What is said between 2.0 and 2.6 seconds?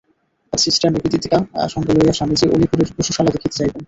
Swamiji